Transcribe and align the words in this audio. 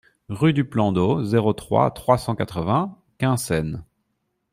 Rue 0.29 0.51
du 0.51 0.65
Plan 0.65 0.91
d'Eau, 0.91 1.23
zéro 1.23 1.53
trois, 1.53 1.91
trois 1.91 2.17
cent 2.17 2.33
quatre-vingts 2.35 2.97
Quinssaines 3.19 3.83